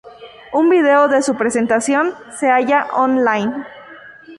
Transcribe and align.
Un 0.51 0.67
video 0.67 1.07
de 1.09 1.21
su 1.21 1.37
presentación 1.37 2.15
se 2.39 2.47
halla 2.49 2.87
on-line. 2.97 3.53